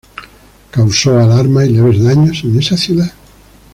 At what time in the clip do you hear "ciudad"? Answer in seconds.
2.75-3.13